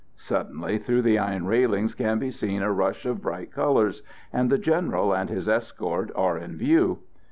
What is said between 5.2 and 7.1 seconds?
his escort are in view.